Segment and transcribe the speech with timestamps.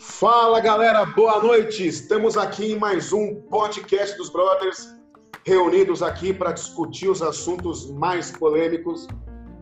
[0.00, 1.86] Fala galera, boa noite.
[1.86, 4.96] Estamos aqui em mais um podcast dos Brothers,
[5.44, 9.06] reunidos aqui para discutir os assuntos mais polêmicos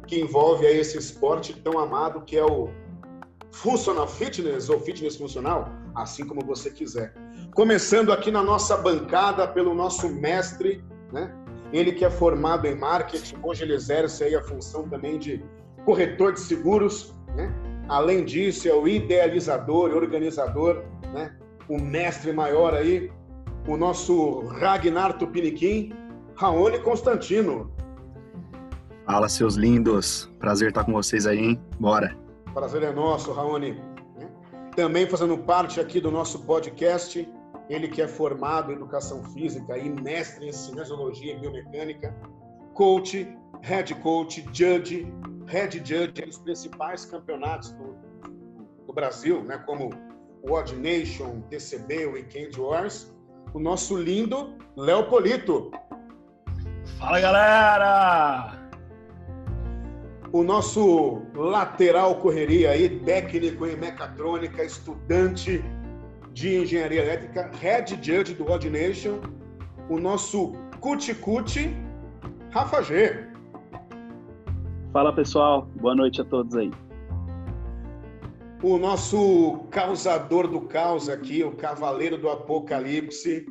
[0.07, 2.69] que envolve aí esse esporte tão amado que é o
[3.51, 7.13] Functional Fitness ou Fitness Funcional, assim como você quiser.
[7.53, 11.35] Começando aqui na nossa bancada pelo nosso mestre, né?
[11.73, 15.45] Ele que é formado em marketing, hoje ele exerce aí a função também de
[15.85, 17.53] corretor de seguros, né?
[17.89, 21.35] Além disso, é o idealizador e organizador, né?
[21.69, 23.11] O mestre maior aí,
[23.67, 25.93] o nosso Ragnar Tupiniquim,
[26.35, 27.73] Raoni Constantino.
[29.07, 30.31] Fala, seus lindos.
[30.39, 31.61] Prazer estar com vocês aí, hein?
[31.81, 32.15] Bora.
[32.53, 33.81] Prazer é nosso, Raoni.
[34.77, 37.27] Também fazendo parte aqui do nosso podcast,
[37.71, 42.15] ele que é formado em educação física e mestre em cinesiologia e biomecânica,
[42.75, 45.11] coach, head coach, judge,
[45.49, 47.97] head judge nos principais campeonatos do,
[48.87, 49.91] do Brasil, né, como
[50.43, 53.13] o Odd Nation, TCB, Weekend Wars,
[53.53, 55.71] o nosso lindo Léo Polito.
[56.99, 58.59] Fala, galera!
[60.31, 65.65] O nosso lateral correria aí, técnico em mecatrônica, estudante
[66.33, 69.21] de engenharia elétrica, head judge do Odd Nation,
[69.89, 71.75] o nosso cuti-cuti,
[72.51, 73.27] Rafa G.
[74.93, 76.71] Fala pessoal, boa noite a todos aí.
[78.63, 83.47] O nosso causador do caos aqui, o cavaleiro do apocalipse,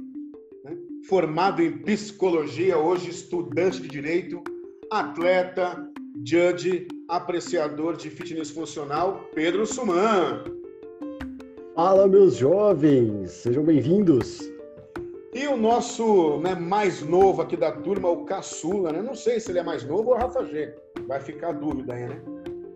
[0.66, 0.76] né?
[1.08, 4.44] formado em psicologia, hoje estudante de direito,
[4.92, 5.88] atleta,
[6.26, 10.44] judge, apreciador de fitness funcional, Pedro Suman.
[11.76, 14.57] Fala, meus jovens, sejam bem-vindos.
[15.38, 19.04] E o nosso né, mais novo aqui da turma, o Caçula, né?
[19.04, 20.76] Não sei se ele é mais novo ou o Rafa G.
[21.08, 22.20] Vai ficar a dúvida aí, né?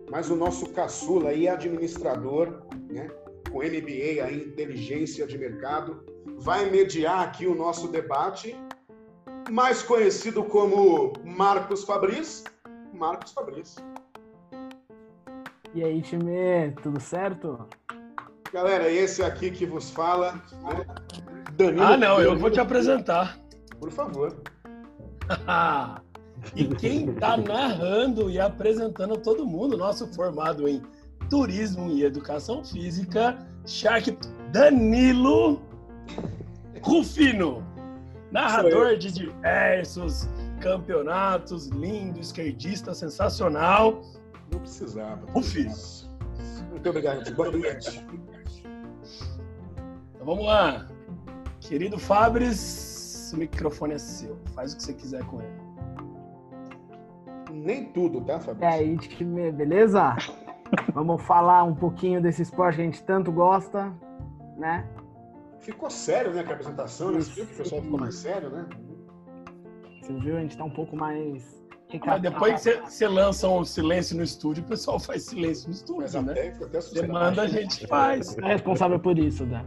[0.08, 3.10] Mas o nosso Caçula aí, administrador, né?
[3.50, 6.04] Com MBA aí, inteligência de mercado,
[6.38, 8.56] vai mediar aqui o nosso debate,
[9.50, 12.44] mais conhecido como Marcos Fabris,
[12.94, 13.82] Marcos Fabrício.
[15.74, 17.68] E aí, time, tudo certo?
[18.52, 21.31] Galera, esse aqui que vos fala, né?
[21.56, 21.82] Danilo.
[21.82, 23.38] Ah, não, eu vou te apresentar.
[23.78, 24.36] Por favor.
[26.54, 30.82] e quem está narrando e apresentando todo mundo, nosso formado em
[31.28, 34.18] turismo e educação física, Shark
[34.50, 35.62] Danilo
[36.82, 37.64] Rufino,
[38.30, 40.28] narrador de diversos
[40.60, 44.02] campeonatos, lindo, esquerdista, sensacional.
[44.50, 45.20] Não precisava.
[45.34, 45.72] O filho.
[46.70, 48.04] Muito obrigado, boa noite.
[50.14, 50.86] Então vamos lá.
[51.62, 54.36] Querido Fabris, o microfone é seu.
[54.54, 55.62] Faz o que você quiser com ele.
[57.52, 58.62] Nem tudo, tá, Fabris?
[58.62, 60.16] É aí, time, beleza?
[60.92, 63.92] vamos falar um pouquinho desse esporte que a gente tanto gosta,
[64.56, 64.88] né?
[65.60, 67.20] Ficou sério, né, com a apresentação, né?
[67.20, 68.66] Você viu que o pessoal ficou mais sério, né?
[70.00, 70.36] Você viu?
[70.36, 71.62] A gente tá um pouco mais.
[72.04, 76.02] Mas depois que você lança um silêncio no estúdio, o pessoal faz silêncio no estúdio,
[76.02, 76.32] Mas né?
[76.32, 78.36] Até, até Demanda a gente faz.
[78.38, 79.64] É responsável por isso, né?